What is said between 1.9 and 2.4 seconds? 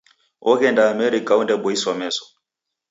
meso.